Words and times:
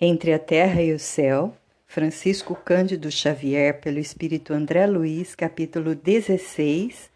Entre 0.00 0.32
a 0.32 0.38
Terra 0.38 0.80
e 0.80 0.92
o 0.92 0.98
Céu, 0.98 1.56
Francisco 1.84 2.54
Cândido 2.54 3.10
Xavier, 3.10 3.80
pelo 3.80 3.98
Espírito 3.98 4.52
André 4.52 4.86
Luiz, 4.86 5.34
capítulo 5.34 5.92
16 5.92 7.10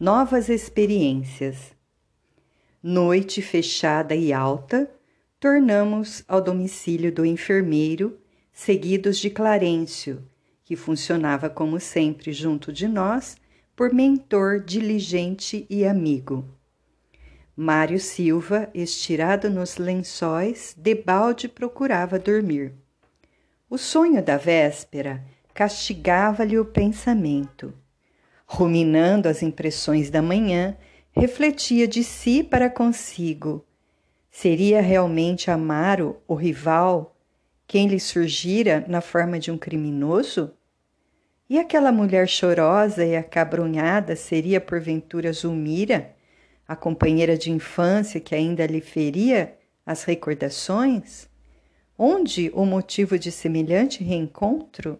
Novas 0.00 0.48
Experiências. 0.48 1.72
Noite 2.82 3.40
fechada 3.40 4.16
e 4.16 4.32
alta, 4.32 4.90
tornamos 5.38 6.24
ao 6.26 6.40
domicílio 6.40 7.12
do 7.12 7.24
enfermeiro, 7.24 8.18
seguidos 8.52 9.18
de 9.18 9.30
Clarencio, 9.30 10.20
que 10.64 10.74
funcionava 10.74 11.48
como 11.48 11.78
sempre 11.78 12.32
junto 12.32 12.72
de 12.72 12.88
nós, 12.88 13.36
por 13.76 13.94
mentor 13.94 14.58
diligente 14.58 15.64
e 15.70 15.86
amigo. 15.86 16.44
Mário 17.56 18.00
Silva, 18.00 18.68
estirado 18.74 19.48
nos 19.48 19.76
lençóis, 19.76 20.74
debalde 20.76 21.48
procurava 21.48 22.18
dormir. 22.18 22.72
O 23.70 23.78
sonho 23.78 24.20
da 24.20 24.36
véspera 24.36 25.24
castigava-lhe 25.54 26.58
o 26.58 26.64
pensamento. 26.64 27.72
Ruminando 28.44 29.28
as 29.28 29.40
impressões 29.40 30.10
da 30.10 30.20
manhã, 30.20 30.76
refletia 31.12 31.86
de 31.86 32.02
si 32.02 32.42
para 32.42 32.68
consigo. 32.68 33.64
Seria 34.28 34.80
realmente 34.82 35.48
Amaro, 35.48 36.16
o 36.26 36.34
rival, 36.34 37.16
quem 37.68 37.86
lhe 37.86 38.00
surgira 38.00 38.84
na 38.88 39.00
forma 39.00 39.38
de 39.38 39.52
um 39.52 39.56
criminoso? 39.56 40.52
E 41.48 41.56
aquela 41.56 41.92
mulher 41.92 42.26
chorosa 42.26 43.04
e 43.04 43.14
acabrunhada 43.14 44.16
seria 44.16 44.60
porventura 44.60 45.32
Zulmira? 45.32 46.16
A 46.66 46.74
companheira 46.74 47.36
de 47.36 47.50
infância 47.50 48.20
que 48.20 48.34
ainda 48.34 48.66
lhe 48.66 48.80
feria 48.80 49.56
as 49.84 50.04
recordações? 50.04 51.28
Onde 51.96 52.50
o 52.54 52.64
motivo 52.64 53.18
de 53.18 53.30
semelhante 53.30 54.02
reencontro? 54.02 54.98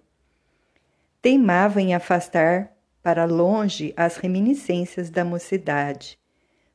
Teimava 1.20 1.80
em 1.80 1.94
afastar 1.94 2.72
para 3.02 3.24
longe 3.24 3.92
as 3.96 4.16
reminiscências 4.16 5.10
da 5.10 5.24
mocidade. 5.24 6.18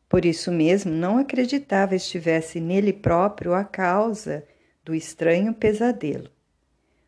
Por 0.09 0.25
isso 0.25 0.52
mesmo 0.52 0.91
não 0.91 1.17
acreditava 1.17 1.95
estivesse 1.95 2.59
nele 2.59 2.91
próprio 2.91 3.53
a 3.53 3.63
causa 3.63 4.44
do 4.83 4.95
estranho 4.95 5.53
pesadelo. 5.53 6.30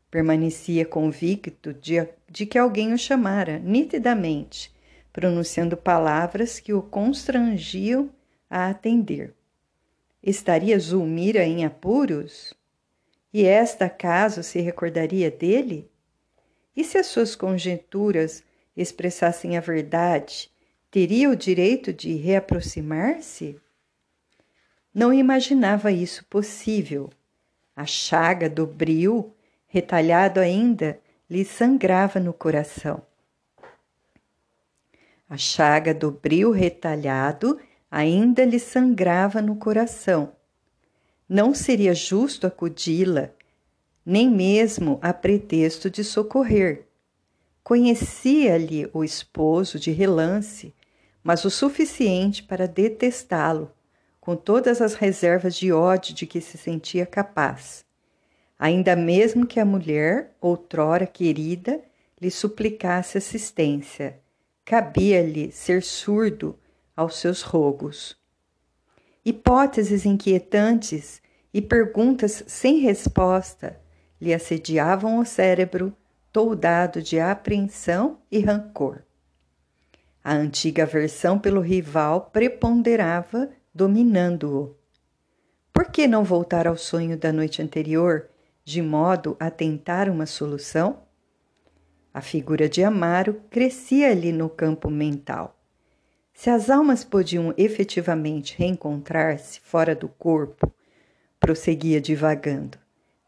Permanecia 0.09 0.86
convicto 0.86 1.73
de, 1.73 2.08
de 2.30 2.45
que 2.45 2.58
alguém 2.58 2.94
o 2.94 2.98
chamara 2.98 3.58
nitidamente 3.59 4.70
pronunciando 5.14 5.76
palavras 5.76 6.59
que 6.59 6.73
o 6.73 6.81
constrangiam 6.81 8.09
a 8.50 8.70
atender. 8.70 9.34
Estaria 10.22 10.78
Zulmira 10.78 11.44
em 11.44 11.66
apuros? 11.66 12.54
E 13.34 13.45
esta 13.45 13.86
acaso 13.86 14.44
se 14.44 14.59
recordaria 14.59 15.32
dele? 15.32 15.89
E 16.76 16.84
se 16.84 16.98
as 16.98 17.08
suas 17.08 17.36
conjecturas 17.36 18.44
expressassem 18.76 19.58
a 19.58 19.62
verdade, 19.62 20.52
teria 20.89 21.30
o 21.30 21.36
direito 21.36 21.92
de 21.92 22.14
reaproximar-se? 22.16 23.59
Não 24.94 25.14
imaginava 25.14 25.92
isso 25.92 26.26
possível. 26.26 27.09
A 27.76 27.86
chaga 27.86 28.50
do 28.50 28.67
bril, 28.67 29.34
retalhado 29.67 30.39
ainda, 30.39 31.00
lhe 31.30 31.45
sangrava 31.45 32.20
no 32.20 32.34
coração. 32.34 33.02
A 35.31 35.37
chaga 35.37 35.93
do 35.93 36.11
bril 36.11 36.51
retalhado 36.51 37.57
ainda 37.89 38.43
lhe 38.43 38.59
sangrava 38.59 39.41
no 39.41 39.55
coração. 39.55 40.33
Não 41.29 41.55
seria 41.55 41.95
justo 41.95 42.45
acudi-la, 42.45 43.29
nem 44.05 44.29
mesmo 44.29 44.99
a 45.02 45.13
pretexto 45.13 45.89
de 45.89 46.03
socorrer. 46.03 46.85
Conhecia-lhe 47.63 48.89
o 48.91 49.05
esposo 49.05 49.80
de 49.80 49.89
relance, 49.89 50.75
mas 51.23 51.45
o 51.45 51.49
suficiente 51.49 52.43
para 52.43 52.67
detestá-lo, 52.67 53.71
com 54.20 54.36
todas 54.36 54.81
as 54.81 54.95
reservas 54.95 55.55
de 55.55 55.71
ódio 55.71 56.14
de 56.14 56.27
que 56.27 56.41
se 56.41 56.58
sentia 56.58 57.05
capaz. 57.05 57.86
Ainda 58.59 58.97
mesmo 58.97 59.47
que 59.47 59.61
a 59.61 59.65
mulher, 59.65 60.36
outrora 60.41 61.08
querida, 61.08 61.81
lhe 62.20 62.30
suplicasse 62.30 63.17
assistência 63.17 64.20
cabia-lhe 64.71 65.52
ser 65.52 65.83
surdo 65.83 66.58
aos 66.95 67.17
seus 67.17 67.42
rogos. 67.42 68.15
Hipóteses 69.26 70.05
inquietantes 70.05 71.21
e 71.54 71.61
perguntas 71.61 72.42
sem 72.48 72.77
resposta 72.77 73.77
lhe 74.21 74.33
assediavam 74.33 75.20
o 75.20 75.26
cérebro, 75.26 75.93
toldado 76.32 77.02
de 77.02 77.20
apreensão 77.20 78.20
e 78.32 78.39
rancor. 78.39 79.04
A 80.23 80.36
antiga 80.36 80.83
aversão 80.83 81.38
pelo 81.38 81.59
rival 81.59 82.30
preponderava, 82.32 83.49
dominando-o. 83.76 84.73
Por 85.73 85.92
que 85.92 86.08
não 86.08 86.23
voltar 86.23 86.65
ao 86.65 86.77
sonho 86.77 87.17
da 87.17 87.33
noite 87.33 87.61
anterior, 87.61 88.30
de 88.64 88.82
modo 88.82 89.36
a 89.38 89.52
tentar 89.52 90.08
uma 90.08 90.26
solução? 90.26 91.11
A 92.14 92.20
figura 92.20 92.67
de 92.67 92.83
Amaro 92.83 93.42
crescia-lhe 93.49 94.33
no 94.33 94.49
campo 94.49 94.89
mental. 94.89 95.58
Se 96.33 96.49
as 96.49 96.70
almas 96.70 97.05
podiam 97.05 97.54
efetivamente 97.58 98.54
reencontrar-se 98.58 99.61
fora 99.61 99.95
do 99.95 100.10
corpo, 100.10 100.73
prosseguia 101.39 102.02
divagando. 102.02 102.77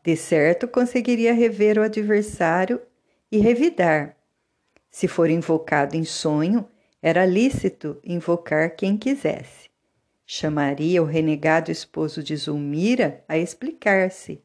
De 0.03 0.17
certo 0.17 0.67
conseguiria 0.67 1.33
rever 1.33 1.79
o 1.79 1.81
adversário 1.81 2.81
e 3.31 3.37
revidar. 3.37 4.17
Se 4.91 5.07
for 5.07 5.29
invocado 5.29 5.95
em 5.95 6.03
sonho, 6.03 6.67
era 7.01 7.25
lícito 7.25 7.97
invocar 8.03 8.75
quem 8.75 8.97
quisesse. 8.97 9.69
Chamaria 10.25 11.01
o 11.01 11.05
renegado 11.05 11.71
esposo 11.71 12.21
de 12.21 12.35
Zulmira 12.35 13.23
a 13.29 13.37
explicar-se. 13.37 14.41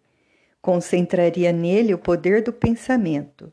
Concentraria 0.63 1.51
nele 1.51 1.93
o 1.93 1.99
poder 1.99 2.43
do 2.43 2.53
pensamento 2.53 3.53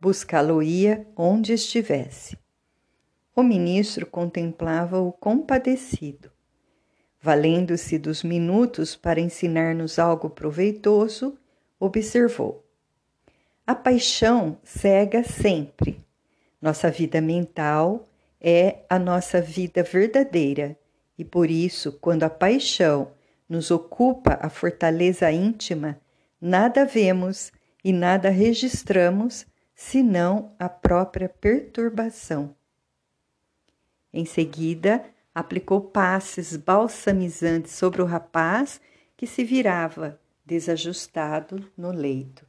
buscá-lo-ia 0.00 1.06
onde 1.16 1.52
estivesse. 1.52 2.38
O 3.34 3.42
ministro 3.42 4.06
contemplava-o 4.06 5.12
compadecido. 5.12 6.30
Valendo-se 7.20 7.98
dos 7.98 8.22
minutos 8.22 8.94
para 8.94 9.20
ensinar-nos 9.20 9.98
algo 9.98 10.30
proveitoso, 10.30 11.36
observou: 11.78 12.64
A 13.66 13.74
paixão 13.74 14.58
cega 14.62 15.22
sempre. 15.24 16.04
Nossa 16.60 16.90
vida 16.90 17.20
mental 17.20 18.08
é 18.40 18.84
a 18.88 18.98
nossa 18.98 19.40
vida 19.40 19.82
verdadeira, 19.82 20.78
e 21.18 21.24
por 21.24 21.50
isso, 21.50 21.92
quando 22.00 22.22
a 22.22 22.30
paixão 22.30 23.12
nos 23.48 23.70
ocupa 23.70 24.38
a 24.40 24.48
fortaleza 24.48 25.30
íntima, 25.30 25.98
nada 26.40 26.84
vemos 26.84 27.52
e 27.82 27.92
nada 27.92 28.28
registramos 28.30 29.46
senão 29.76 30.52
a 30.58 30.70
própria 30.70 31.28
perturbação. 31.28 32.56
Em 34.10 34.24
seguida, 34.24 35.04
aplicou 35.34 35.82
passes 35.82 36.56
balsamizantes 36.56 37.72
sobre 37.72 38.00
o 38.00 38.06
rapaz 38.06 38.80
que 39.14 39.26
se 39.26 39.44
virava 39.44 40.18
desajustado 40.46 41.70
no 41.76 41.92
leito. 41.92 42.46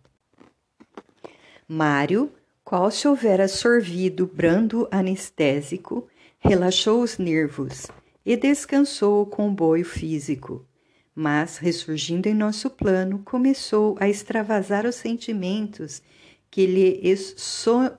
Mário, 1.68 2.32
qual 2.64 2.90
se 2.90 3.08
houvera 3.08 3.48
sorvido 3.50 4.26
brando 4.26 4.88
anestésico, 4.90 6.08
relaxou 6.40 7.02
os 7.02 7.18
nervos 7.18 7.88
e 8.26 8.38
descansou 8.38 9.24
o 9.24 9.26
comboio 9.26 9.84
físico, 9.84 10.66
mas, 11.14 11.58
ressurgindo 11.58 12.30
em 12.30 12.34
nosso 12.34 12.70
plano, 12.70 13.20
começou 13.26 13.98
a 14.00 14.08
extravasar 14.08 14.86
os 14.86 14.96
sentimentos 14.96 16.02
que 16.50 16.66
lhe, 16.66 17.16
so, 17.18 17.92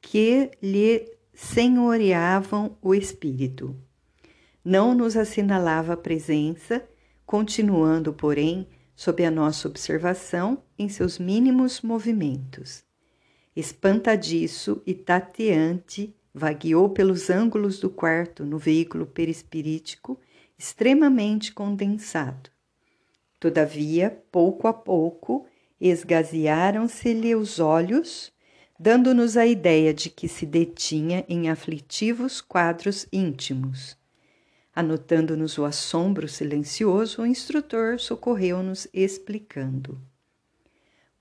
que 0.00 0.50
lhe 0.62 1.10
senhoreavam 1.32 2.76
o 2.80 2.94
espírito. 2.94 3.76
Não 4.64 4.94
nos 4.94 5.16
assinalava 5.16 5.92
a 5.92 5.96
presença, 5.96 6.86
continuando, 7.24 8.12
porém, 8.12 8.66
sob 8.96 9.24
a 9.24 9.30
nossa 9.30 9.68
observação 9.68 10.62
em 10.78 10.88
seus 10.88 11.18
mínimos 11.18 11.82
movimentos. 11.82 12.82
Espantadiço 13.54 14.82
e 14.86 14.94
tateante, 14.94 16.14
vagueou 16.32 16.90
pelos 16.90 17.30
ângulos 17.30 17.78
do 17.78 17.88
quarto 17.88 18.44
no 18.44 18.58
veículo 18.58 19.06
perispirítico 19.06 20.18
extremamente 20.58 21.52
condensado. 21.52 22.50
Todavia, 23.38 24.22
pouco 24.32 24.66
a 24.66 24.72
pouco, 24.72 25.46
esgazearam-se-lhe 25.80 27.34
os 27.34 27.58
olhos, 27.60 28.32
dando-nos 28.78 29.36
a 29.36 29.46
ideia 29.46 29.92
de 29.94 30.10
que 30.10 30.28
se 30.28 30.44
detinha 30.44 31.24
em 31.28 31.48
aflitivos 31.48 32.40
quadros 32.40 33.06
íntimos. 33.12 33.96
Anotando-nos 34.74 35.56
o 35.56 35.64
assombro 35.64 36.28
silencioso, 36.28 37.22
o 37.22 37.26
instrutor 37.26 37.98
socorreu-nos 37.98 38.86
explicando. 38.92 39.98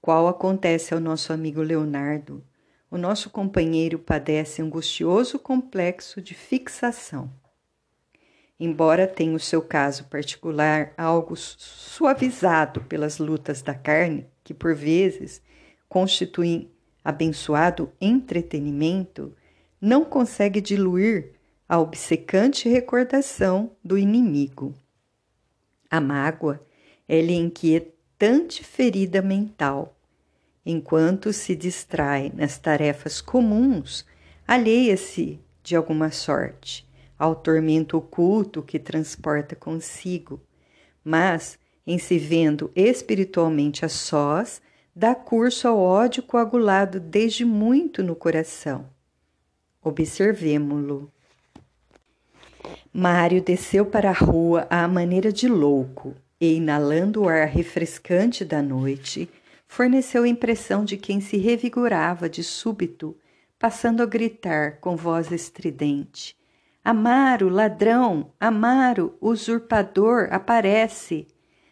qual 0.02 0.28
acontece 0.28 0.94
ao 0.94 1.00
nosso 1.00 1.34
amigo 1.34 1.64
Leonardo, 1.64 2.44
o 2.92 2.98
nosso 2.98 3.30
companheiro 3.30 3.98
padece 3.98 4.62
angustioso 4.62 5.40
complexo 5.40 6.22
de 6.22 6.36
fixação. 6.36 7.32
Embora 8.58 9.06
tenha 9.06 9.36
o 9.36 9.40
seu 9.40 9.62
caso 9.62 10.06
particular 10.06 10.94
algo 10.98 11.36
suavizado 11.36 12.82
pelas 12.82 13.18
lutas 13.18 13.62
da 13.62 13.74
carne, 13.74 14.26
que 14.44 14.54
por 14.54 14.74
vezes 14.74 15.42
constituem 15.90 16.72
abençoado 17.04 17.92
entretenimento, 18.00 19.36
não 19.80 20.06
consegue 20.06 20.62
diluir 20.62 21.34
a 21.68 21.80
obcecante 21.80 22.70
recordação 22.70 23.72
do 23.84 23.98
inimigo. 23.98 24.74
A 25.92 26.00
mágoa 26.00 26.66
é-lhe 27.08 27.34
inquietante 27.34 28.64
ferida 28.64 29.22
mental. 29.22 29.98
Enquanto 30.66 31.34
se 31.34 31.56
distrai 31.56 32.32
nas 32.34 32.58
tarefas 32.58 33.20
comuns, 33.20 34.06
alheia-se 34.48 35.40
de 35.62 35.76
alguma 35.76 36.10
sorte 36.10 36.85
ao 37.18 37.36
tormento 37.36 37.98
oculto 37.98 38.62
que 38.62 38.78
transporta 38.78 39.56
consigo, 39.56 40.42
mas, 41.04 41.58
em 41.86 41.98
se 41.98 42.18
vendo 42.18 42.72
espiritualmente 42.76 43.86
a 43.86 43.90
sós, 43.90 44.62
dá 44.96 45.14
curso 45.14 45.68
ao 45.68 45.78
ódio 45.78 46.24
coagulado 46.24 47.00
desde 47.00 47.46
muito 47.46 48.02
no 48.02 48.16
coração. 48.16 48.90
Observemo-lo. 49.84 51.12
Mário 52.92 53.42
desceu 53.42 53.86
para 53.86 54.10
a 54.10 54.14
rua 54.14 54.66
à 54.70 54.88
maneira 54.88 55.32
de 55.32 55.48
louco 55.48 56.16
e, 56.40 56.56
inalando 56.56 57.24
o 57.24 57.30
ar 57.30 57.48
refrescante 57.48 58.44
da 58.44 58.62
noite, 58.62 59.30
forneceu 59.68 60.24
a 60.24 60.28
impressão 60.28 60.86
de 60.86 60.98
quem 60.98 61.20
se 61.20 61.38
revigorava 61.38 62.30
de 62.30 62.44
súbito, 62.44 63.16
passando 63.60 64.02
a 64.02 64.06
gritar 64.06 64.80
com 64.80 64.96
voz 64.96 65.32
estridente: 65.32 66.38
Amaro, 66.86 67.50
ladrão, 67.50 68.32
Amaro, 68.40 69.18
usurpador, 69.20 70.28
aparece. 70.30 71.26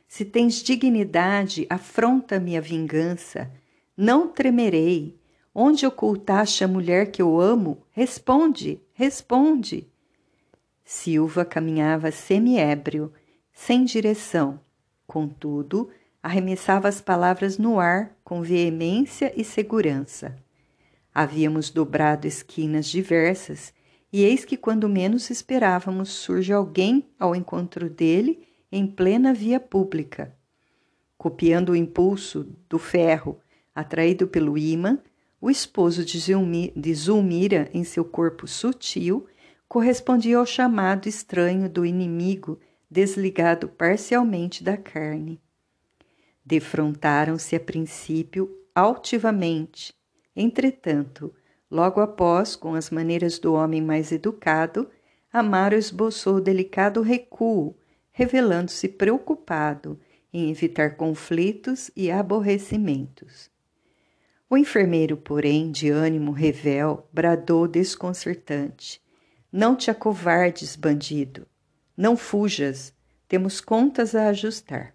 Se 0.07 0.25
tens 0.25 0.55
dignidade, 0.55 1.67
afronta-me 1.69 2.57
a 2.57 2.59
vingança. 2.59 3.51
Não 3.95 4.27
tremerei. 4.27 5.15
Onde 5.53 5.85
ocultaste 5.85 6.63
a 6.63 6.67
mulher 6.67 7.11
que 7.11 7.21
eu 7.21 7.39
amo? 7.39 7.85
Responde, 7.91 8.81
responde. 8.91 9.87
Silva 10.83 11.45
caminhava 11.45 12.09
semi-ébrio, 12.09 13.13
sem 13.53 13.85
direção. 13.85 14.59
Contudo, 15.05 15.91
arremessava 16.23 16.87
as 16.87 16.99
palavras 16.99 17.59
no 17.59 17.79
ar 17.79 18.17
com 18.23 18.41
veemência 18.41 19.31
e 19.39 19.43
segurança. 19.43 20.35
Havíamos 21.13 21.69
dobrado 21.69 22.25
esquinas 22.25 22.87
diversas 22.87 23.71
e 24.13 24.23
eis 24.23 24.45
que, 24.45 24.55
quando 24.55 24.87
menos 24.87 25.31
esperávamos, 25.31 26.09
surge 26.09 26.53
alguém 26.53 27.09
ao 27.19 27.35
encontro 27.35 27.89
dele 27.89 28.47
em 28.71 28.85
plena 28.85 29.33
via 29.33 29.59
pública. 29.59 30.37
Copiando 31.17 31.71
o 31.71 31.75
impulso 31.75 32.47
do 32.69 32.77
ferro 32.77 33.39
atraído 33.73 34.27
pelo 34.27 34.55
imã, 34.55 34.99
o 35.41 35.49
esposo 35.49 36.05
de 36.05 36.93
Zulmira, 36.93 37.69
em 37.73 37.83
seu 37.83 38.05
corpo 38.05 38.47
sutil, 38.47 39.25
correspondia 39.67 40.37
ao 40.37 40.45
chamado 40.45 41.09
estranho 41.09 41.67
do 41.67 41.83
inimigo 41.83 42.59
desligado 42.89 43.67
parcialmente 43.67 44.63
da 44.63 44.77
carne. 44.77 45.41
Defrontaram-se 46.45 47.55
a 47.55 47.59
princípio 47.59 48.55
altivamente. 48.75 49.91
Entretanto, 50.35 51.33
Logo 51.73 52.01
após, 52.01 52.55
com 52.55 52.75
as 52.75 52.91
maneiras 52.91 53.39
do 53.39 53.55
homem 53.55 53.81
mais 53.81 54.11
educado, 54.11 54.87
Amaro 55.31 55.75
esboçou 55.75 56.39
delicado 56.39 57.01
recuo, 57.01 57.75
revelando-se 58.11 58.87
preocupado 58.87 59.99
em 60.31 60.51
evitar 60.51 60.95
conflitos 60.95 61.89
e 61.95 62.11
aborrecimentos. 62.11 63.49
O 64.47 64.55
enfermeiro, 64.55 65.17
porém, 65.17 65.71
de 65.71 65.89
ânimo 65.89 66.31
revel, 66.31 67.09
bradou 67.11 67.67
desconcertante: 67.67 69.01
Não 69.51 69.75
te 69.75 69.89
acovardes, 69.89 70.75
bandido. 70.75 71.47
Não 71.97 72.15
fujas. 72.15 72.93
Temos 73.27 73.59
contas 73.59 74.13
a 74.13 74.27
ajustar. 74.27 74.93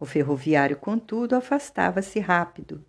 O 0.00 0.06
ferroviário, 0.06 0.78
contudo, 0.78 1.36
afastava-se 1.36 2.18
rápido, 2.18 2.82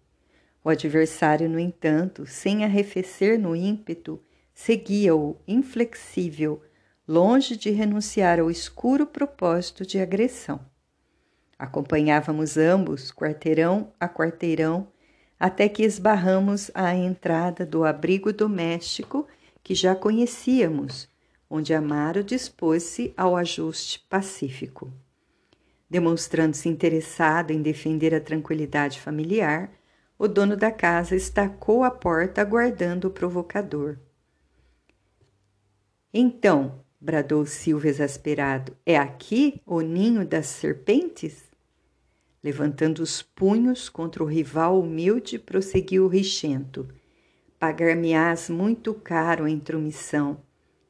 o 0.63 0.69
adversário, 0.69 1.49
no 1.49 1.59
entanto, 1.59 2.25
sem 2.25 2.63
arrefecer 2.63 3.39
no 3.39 3.55
ímpeto, 3.55 4.21
seguia-o 4.53 5.37
inflexível, 5.47 6.61
longe 7.07 7.55
de 7.55 7.69
renunciar 7.69 8.39
ao 8.39 8.51
escuro 8.51 9.05
propósito 9.05 9.85
de 9.85 9.99
agressão. 9.99 10.59
Acompanhávamos 11.57 12.57
ambos, 12.57 13.11
quarteirão 13.11 13.91
a 13.99 14.07
quarteirão, 14.07 14.87
até 15.39 15.69
que 15.69 15.83
esbarramos 15.83 16.69
à 16.73 16.93
entrada 16.93 17.65
do 17.65 17.85
abrigo 17.85 18.33
doméstico 18.33 19.25
que 19.63 19.73
já 19.73 19.95
conhecíamos, 19.95 21.07
onde 21.49 21.73
Amaro 21.73 22.23
dispôs-se 22.23 23.13
ao 23.15 23.35
ajuste 23.35 24.05
pacífico. 24.09 24.91
Demonstrando-se 25.89 26.69
interessado 26.69 27.51
em 27.51 27.61
defender 27.61 28.13
a 28.13 28.21
tranquilidade 28.21 28.99
familiar, 28.99 29.71
o 30.19 30.27
dono 30.27 30.57
da 30.57 30.69
casa 30.69 31.15
estacou 31.15 31.81
a 31.81 31.89
porta 31.89 32.41
aguardando 32.41 33.07
o 33.07 33.11
provocador. 33.11 33.97
Então, 36.13 36.83
bradou 36.99 37.45
Silva 37.45 37.87
exasperado, 37.87 38.75
é 38.85 38.97
aqui 38.97 39.61
o 39.65 39.79
ninho 39.79 40.27
das 40.27 40.47
serpentes? 40.47 41.45
Levantando 42.43 42.99
os 42.99 43.21
punhos 43.21 43.87
contra 43.87 44.21
o 44.21 44.27
rival 44.27 44.81
humilde, 44.81 45.39
prosseguiu 45.39 46.03
o 46.03 46.09
Richento. 46.09 46.89
Pagar-me-ás 47.57 48.49
muito 48.49 48.93
caro 48.93 49.45
a 49.45 49.49
intromissão. 49.49 50.41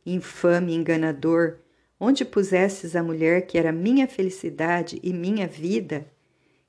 Infame 0.03 0.73
enganador, 0.73 1.59
onde 1.99 2.25
pusestes 2.25 2.95
a 2.95 3.03
mulher 3.03 3.45
que 3.45 3.59
era 3.59 3.71
minha 3.71 4.07
felicidade 4.07 4.99
e 5.03 5.13
minha 5.13 5.47
vida? 5.47 6.07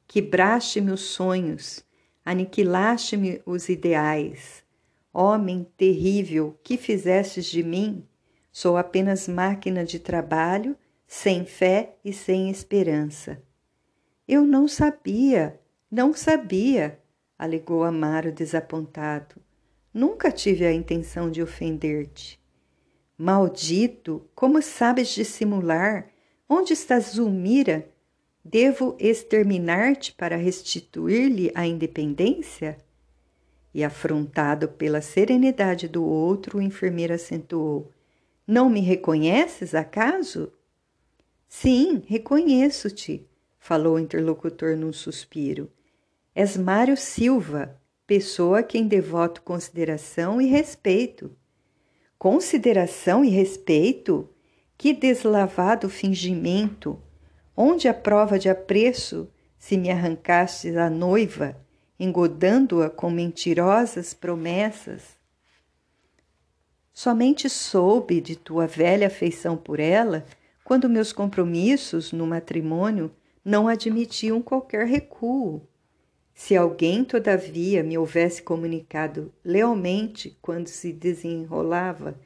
Quebraste 0.06 0.80
meus 0.80 1.02
sonhos, 1.02 1.84
aniquilaste-me 2.30 3.42
os 3.44 3.68
ideais. 3.68 4.62
Homem 5.12 5.66
terrível, 5.76 6.56
que 6.62 6.76
fizestes 6.76 7.46
de 7.46 7.60
mim? 7.60 8.06
Sou 8.52 8.76
apenas 8.76 9.26
máquina 9.26 9.84
de 9.84 9.98
trabalho, 9.98 10.76
sem 11.08 11.44
fé 11.44 11.96
e 12.04 12.12
sem 12.12 12.48
esperança. 12.48 13.42
Eu 14.28 14.46
não 14.46 14.68
sabia, 14.68 15.60
não 15.90 16.14
sabia, 16.14 17.00
alegou 17.36 17.82
Amaro 17.82 18.30
desapontado. 18.30 19.34
Nunca 19.92 20.30
tive 20.30 20.64
a 20.64 20.72
intenção 20.72 21.32
de 21.32 21.42
ofender-te. 21.42 22.40
Maldito, 23.18 24.24
como 24.36 24.62
sabes 24.62 25.08
dissimular? 25.08 26.08
Onde 26.48 26.74
está 26.74 27.00
Zulmira, 27.00 27.90
Devo 28.44 28.96
exterminar-te 28.98 30.12
para 30.12 30.36
restituir-lhe 30.36 31.52
a 31.54 31.66
independência? 31.66 32.78
E 33.72 33.84
afrontado 33.84 34.66
pela 34.68 35.02
serenidade 35.02 35.86
do 35.86 36.02
outro, 36.02 36.58
o 36.58 36.62
enfermeiro 36.62 37.14
acentuou: 37.14 37.92
Não 38.46 38.70
me 38.70 38.80
reconheces, 38.80 39.74
acaso? 39.74 40.52
Sim, 41.46 42.02
reconheço-te, 42.06 43.28
falou 43.58 43.96
o 43.96 43.98
interlocutor 43.98 44.76
num 44.76 44.92
suspiro. 44.92 45.70
És 46.34 46.56
Mário 46.56 46.96
Silva, 46.96 47.78
pessoa 48.06 48.60
a 48.60 48.62
quem 48.62 48.88
devoto 48.88 49.42
consideração 49.42 50.40
e 50.40 50.46
respeito. 50.46 51.36
Consideração 52.18 53.24
e 53.24 53.28
respeito? 53.28 54.28
Que 54.78 54.92
deslavado 54.92 55.88
fingimento! 55.90 57.00
Onde 57.62 57.88
a 57.88 57.92
prova 57.92 58.38
de 58.38 58.48
apreço 58.48 59.28
se 59.58 59.76
me 59.76 59.90
arrancastes 59.90 60.78
a 60.78 60.88
noiva, 60.88 61.60
engodando-a 61.98 62.88
com 62.88 63.10
mentirosas 63.10 64.14
promessas? 64.14 65.18
Somente 66.90 67.50
soube 67.50 68.18
de 68.18 68.34
tua 68.34 68.66
velha 68.66 69.08
afeição 69.08 69.58
por 69.58 69.78
ela 69.78 70.24
quando 70.64 70.88
meus 70.88 71.12
compromissos 71.12 72.12
no 72.12 72.26
matrimônio 72.26 73.10
não 73.44 73.68
admitiam 73.68 74.40
qualquer 74.40 74.86
recuo. 74.86 75.60
Se 76.32 76.56
alguém, 76.56 77.04
todavia, 77.04 77.82
me 77.82 77.98
houvesse 77.98 78.42
comunicado 78.42 79.34
lealmente 79.44 80.34
quando 80.40 80.68
se 80.68 80.94
desenrolava 80.94 82.18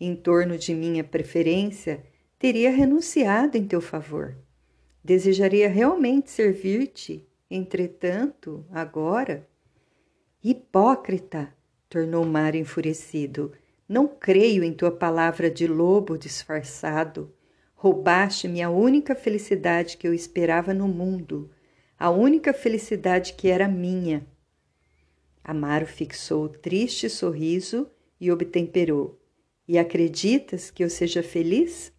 em 0.00 0.16
torno 0.16 0.56
de 0.56 0.72
minha 0.74 1.04
preferência, 1.04 2.02
teria 2.38 2.70
renunciado 2.70 3.58
em 3.58 3.66
teu 3.66 3.82
favor. 3.82 4.34
Desejaria 5.02 5.68
realmente 5.68 6.30
servir-te 6.30 7.26
Entretanto, 7.50 8.64
agora. 8.70 9.44
Hipócrita! 10.42 11.52
tornou 11.88 12.24
Mário 12.24 12.60
enfurecido. 12.60 13.52
Não 13.88 14.06
creio 14.06 14.62
em 14.62 14.72
tua 14.72 14.92
palavra 14.92 15.50
de 15.50 15.66
lobo 15.66 16.16
disfarçado. 16.16 17.34
Roubaste-me 17.74 18.62
a 18.62 18.70
única 18.70 19.16
felicidade 19.16 19.96
que 19.96 20.06
eu 20.06 20.14
esperava 20.14 20.72
no 20.72 20.86
mundo, 20.86 21.50
a 21.98 22.08
única 22.08 22.52
felicidade 22.52 23.32
que 23.32 23.48
era 23.48 23.66
minha. 23.66 24.24
Amaro 25.42 25.86
fixou 25.86 26.44
o 26.44 26.48
triste 26.48 27.10
sorriso 27.10 27.90
e 28.20 28.30
obtemperou. 28.30 29.20
E 29.66 29.76
acreditas 29.76 30.70
que 30.70 30.84
eu 30.84 30.90
seja 30.90 31.20
feliz? 31.20 31.92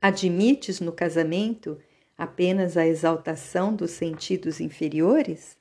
Admites 0.00 0.78
no 0.78 0.92
casamento 0.92 1.78
apenas 2.16 2.76
a 2.76 2.86
exaltação 2.86 3.74
dos 3.74 3.92
sentidos 3.92 4.60
inferiores? 4.60 5.56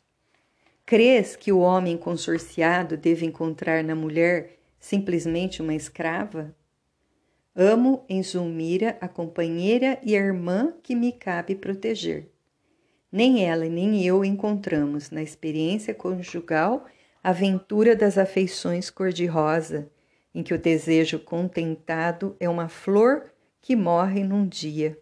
Crês 0.85 1.35
que 1.35 1.51
o 1.51 1.59
homem 1.59 1.97
consorciado 1.97 2.95
deve 2.95 3.25
encontrar 3.25 3.83
na 3.83 3.95
mulher 3.95 4.57
simplesmente 4.79 5.61
uma 5.61 5.73
escrava? 5.73 6.55
Amo 7.55 8.05
em 8.07 8.21
Zulmira 8.21 8.97
a 9.01 9.07
companheira 9.07 9.97
e 10.03 10.15
a 10.15 10.19
irmã 10.19 10.73
que 10.83 10.93
me 10.93 11.11
cabe 11.11 11.55
proteger. 11.55 12.29
Nem 13.11 13.45
ela 13.45 13.65
nem 13.69 14.05
eu 14.05 14.25
encontramos 14.25 15.09
na 15.09 15.23
experiência 15.23 15.93
conjugal 15.93 16.85
a 17.23 17.29
aventura 17.29 17.95
das 17.95 18.17
afeições 18.17 18.89
cor-de-rosa, 18.89 19.89
em 20.33 20.43
que 20.43 20.53
o 20.53 20.59
desejo 20.59 21.17
contentado 21.17 22.35
é 22.39 22.49
uma 22.49 22.67
flor 22.67 23.31
que 23.61 23.75
morre 23.75 24.21
num 24.23 24.45
dia. 24.45 24.99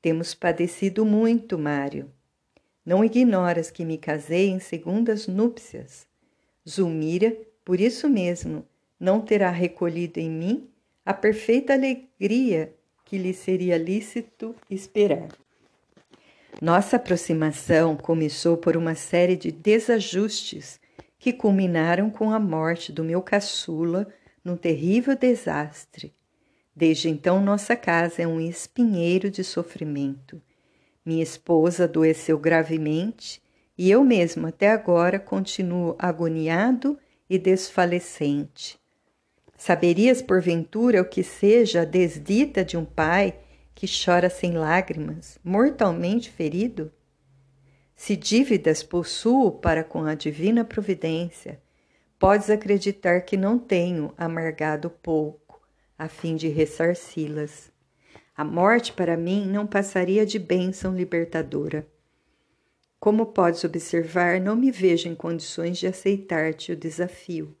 Temos 0.00 0.34
padecido 0.34 1.04
muito, 1.04 1.58
Mário. 1.58 2.10
Não 2.84 3.04
ignoras 3.04 3.70
que 3.70 3.84
me 3.84 3.98
casei 3.98 4.48
em 4.48 4.58
segundas 4.58 5.26
núpcias. 5.26 6.06
Zulmira, 6.68 7.36
por 7.64 7.80
isso 7.80 8.08
mesmo, 8.08 8.64
não 8.98 9.20
terá 9.20 9.50
recolhido 9.50 10.18
em 10.18 10.30
mim 10.30 10.70
a 11.04 11.12
perfeita 11.12 11.72
alegria 11.72 12.74
que 13.04 13.18
lhe 13.18 13.32
seria 13.32 13.76
lícito 13.76 14.54
esperar. 14.70 15.28
Nossa 16.60 16.96
aproximação 16.96 17.96
começou 17.96 18.56
por 18.56 18.76
uma 18.76 18.94
série 18.94 19.36
de 19.36 19.50
desajustes 19.50 20.80
que 21.18 21.32
culminaram 21.32 22.10
com 22.10 22.30
a 22.30 22.38
morte 22.38 22.92
do 22.92 23.02
meu 23.04 23.22
caçula 23.22 24.06
num 24.44 24.56
terrível 24.56 25.16
desastre. 25.16 26.12
Desde 26.78 27.08
então, 27.08 27.42
nossa 27.42 27.74
casa 27.74 28.22
é 28.22 28.26
um 28.28 28.40
espinheiro 28.40 29.32
de 29.32 29.42
sofrimento. 29.42 30.40
Minha 31.04 31.24
esposa 31.24 31.84
adoeceu 31.84 32.38
gravemente 32.38 33.42
e 33.76 33.90
eu 33.90 34.04
mesmo 34.04 34.46
até 34.46 34.70
agora 34.70 35.18
continuo 35.18 35.96
agoniado 35.98 36.96
e 37.28 37.36
desfalecente. 37.36 38.78
Saberias, 39.56 40.22
porventura, 40.22 41.02
o 41.02 41.04
que 41.04 41.24
seja 41.24 41.82
a 41.82 41.84
desdita 41.84 42.64
de 42.64 42.76
um 42.76 42.84
pai 42.84 43.34
que 43.74 43.88
chora 43.88 44.30
sem 44.30 44.52
lágrimas, 44.52 45.36
mortalmente 45.42 46.30
ferido? 46.30 46.92
Se 47.96 48.14
dívidas 48.14 48.84
possuo 48.84 49.50
para 49.50 49.82
com 49.82 50.04
a 50.04 50.14
divina 50.14 50.64
providência, 50.64 51.60
podes 52.20 52.48
acreditar 52.48 53.22
que 53.22 53.36
não 53.36 53.58
tenho 53.58 54.14
amargado 54.16 54.88
pouco, 54.88 55.47
a 55.98 56.08
fim 56.08 56.36
de 56.36 56.46
ressarci-las. 56.48 57.72
A 58.36 58.44
morte 58.44 58.92
para 58.92 59.16
mim 59.16 59.44
não 59.46 59.66
passaria 59.66 60.24
de 60.24 60.38
bênção 60.38 60.94
libertadora. 60.94 61.84
Como 63.00 63.26
podes 63.26 63.64
observar, 63.64 64.40
não 64.40 64.54
me 64.54 64.70
vejo 64.70 65.08
em 65.08 65.14
condições 65.14 65.76
de 65.76 65.88
aceitar-te 65.88 66.72
o 66.72 66.76
desafio. 66.76 67.56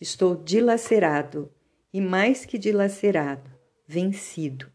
Estou 0.00 0.34
dilacerado, 0.34 1.50
e 1.92 2.00
mais 2.00 2.44
que 2.44 2.58
dilacerado, 2.58 3.50
vencido. 3.86 4.70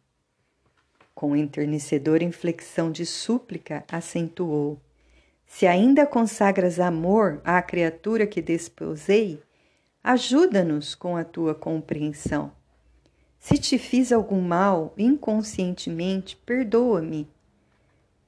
Com 1.13 1.35
enternecedora 1.35 2.23
inflexão 2.23 2.91
de 2.91 3.05
súplica, 3.05 3.83
acentuou: 3.91 4.81
Se 5.45 5.67
ainda 5.67 6.05
consagras 6.05 6.79
amor 6.79 7.41
à 7.43 7.61
criatura 7.61 8.25
que 8.25 8.41
desposei, 8.41 9.41
ajuda-nos 10.03 10.95
com 10.95 11.15
a 11.15 11.23
tua 11.23 11.53
compreensão. 11.53 12.51
Se 13.41 13.57
te 13.57 13.77
fiz 13.77 14.13
algum 14.13 14.39
mal 14.39 14.93
inconscientemente, 14.97 16.37
perdoa-me 16.45 17.27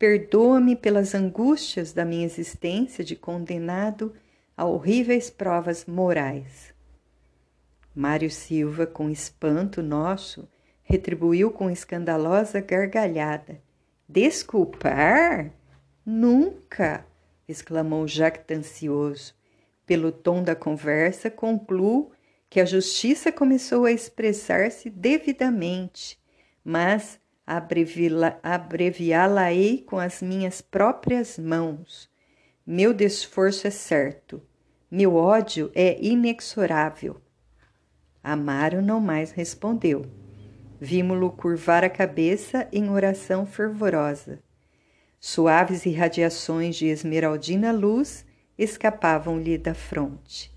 Perdoa-me 0.03 0.75
pelas 0.75 1.15
angústias 1.15 1.93
da 1.93 2.03
minha 2.03 2.25
existência 2.25 3.05
de 3.05 3.15
condenado 3.15 4.13
a 4.57 4.65
horríveis 4.65 5.29
provas 5.29 5.85
morais. 5.85 6.73
Mário 7.95 8.29
Silva, 8.29 8.85
com 8.85 9.09
espanto 9.09 9.81
nosso, 9.81 10.45
retribuiu 10.83 11.51
com 11.51 11.69
escandalosa 11.69 12.59
gargalhada. 12.59 13.61
Desculpar? 14.05 15.53
Nunca! 16.05 17.05
exclamou 17.47 18.05
jactancioso. 18.05 19.33
Pelo 19.85 20.11
tom 20.11 20.43
da 20.43 20.53
conversa, 20.53 21.31
concluo 21.31 22.11
que 22.53 22.61
a 22.61 22.65
justiça 22.65 23.31
começou 23.31 23.85
a 23.85 23.91
expressar-se 23.91 24.87
devidamente, 24.87 26.19
mas 26.63 27.19
abreviá-la-ei 28.43 29.79
com 29.79 29.97
as 29.97 30.21
minhas 30.21 30.61
próprias 30.61 31.39
mãos. 31.39 32.07
Meu 32.63 32.93
desforço 32.93 33.65
é 33.65 33.71
certo, 33.71 34.39
meu 34.91 35.15
ódio 35.15 35.71
é 35.73 35.97
inexorável. 35.99 37.19
Amaro 38.23 38.83
não 38.83 38.99
mais 38.99 39.31
respondeu. 39.31 40.05
Vimo-lo 40.79 41.31
curvar 41.31 41.83
a 41.83 41.89
cabeça 41.89 42.67
em 42.71 42.87
oração 42.87 43.47
fervorosa. 43.47 44.37
Suaves 45.19 45.87
irradiações 45.87 46.75
de 46.75 46.85
esmeraldina 46.85 47.71
luz 47.71 48.23
escapavam-lhe 48.55 49.57
da 49.57 49.73
fronte. 49.73 50.52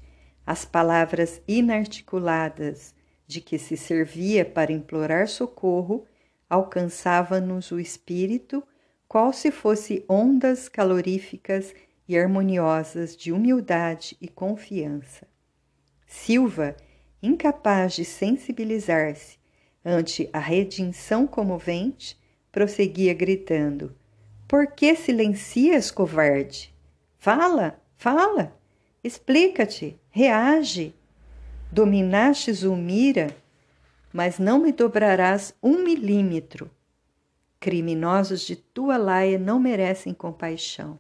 As 0.46 0.64
palavras 0.64 1.42
inarticuladas 1.48 2.94
de 3.26 3.40
que 3.40 3.58
se 3.58 3.76
servia 3.76 4.44
para 4.44 4.72
implorar 4.72 5.26
socorro 5.26 6.06
alcançava-nos 6.48 7.72
o 7.72 7.80
espírito, 7.80 8.62
qual 9.08 9.32
se 9.32 9.50
fosse 9.50 10.04
ondas 10.08 10.68
caloríficas 10.68 11.74
e 12.08 12.16
harmoniosas 12.16 13.16
de 13.16 13.32
humildade 13.32 14.16
e 14.20 14.28
confiança. 14.28 15.26
Silva, 16.06 16.76
incapaz 17.20 17.94
de 17.94 18.04
sensibilizar-se 18.04 19.38
ante 19.84 20.30
a 20.32 20.38
redenção 20.38 21.26
comovente, 21.26 22.16
prosseguia 22.52 23.12
gritando: 23.12 23.94
Por 24.46 24.68
que 24.68 24.94
silencias, 24.94 25.90
covarde? 25.90 26.72
Fala, 27.18 27.80
fala, 27.96 28.56
explica-te, 29.02 29.98
reage. 30.16 30.94
Dominaste 31.70 32.50
Zulmira 32.50 33.36
mas 34.16 34.38
não 34.38 34.58
me 34.58 34.72
dobrarás 34.72 35.54
um 35.62 35.84
milímetro. 35.84 36.70
Criminosos 37.60 38.40
de 38.40 38.56
tua 38.56 38.96
laia 38.96 39.38
não 39.38 39.60
merecem 39.60 40.14
compaixão. 40.14 40.98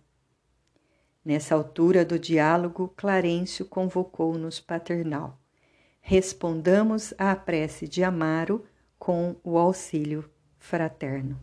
Nessa 1.24 1.54
altura 1.54 2.04
do 2.04 2.18
diálogo, 2.18 2.92
Clarencio 2.94 3.64
convocou-nos 3.64 4.60
paternal. 4.60 5.40
Respondamos 6.02 7.14
à 7.16 7.34
prece 7.34 7.88
de 7.88 8.04
Amaro 8.04 8.66
com 8.98 9.34
o 9.42 9.56
auxílio 9.56 10.30
fraterno. 10.58 11.40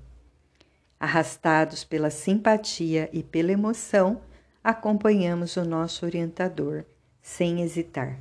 Arrastados 1.00 1.84
pela 1.84 2.12
simpatia 2.12 3.10
e 3.12 3.24
pela 3.24 3.51
emoção, 3.51 4.22
acompanhamos 4.63 5.58
o 5.58 5.65
nosso 5.65 6.06
orientador, 6.06 6.86
sem 7.24 7.58
hesitar. 7.58 8.20